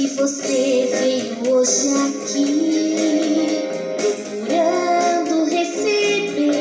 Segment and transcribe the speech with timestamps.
[0.00, 3.60] que você veio hoje aqui
[3.98, 6.56] procurando receber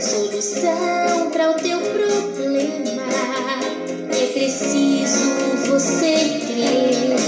[0.00, 3.02] solução para o teu problema.
[4.18, 5.26] É preciso
[5.66, 6.14] você
[6.46, 7.18] crer.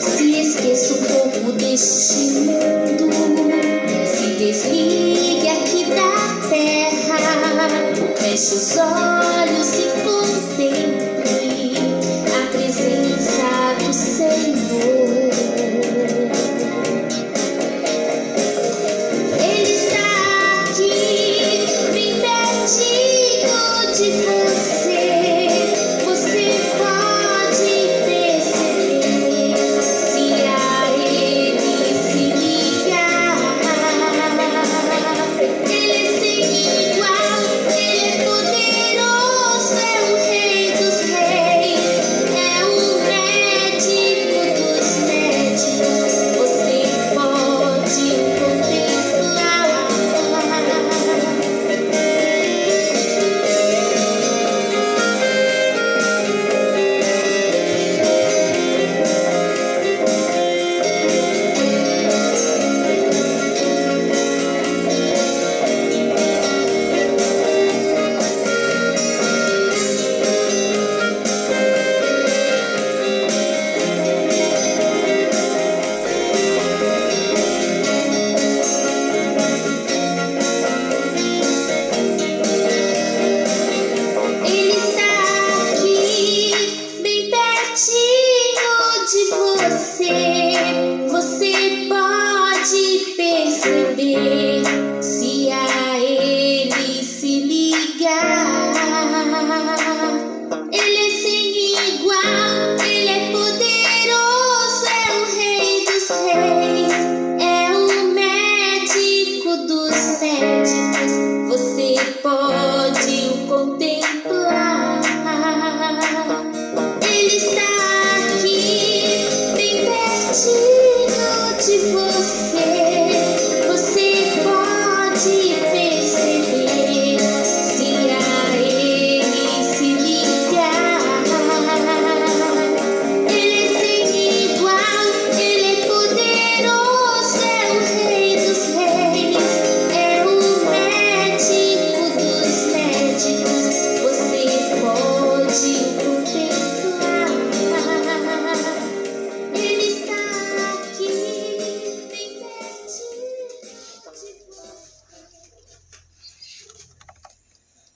[0.00, 3.10] Se esqueça um pouco deste mundo,
[4.06, 6.14] se desligue aqui da
[6.48, 7.68] terra,
[8.16, 9.93] feche os olhos e